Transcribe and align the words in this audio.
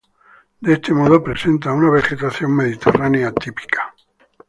De 0.61 0.73
este 0.73 0.93
modo, 0.95 1.23
presenta 1.23 1.71
una 1.73 1.91
vegetación 1.91 2.55
mediterránea 2.55 3.31
típica. 3.33 3.93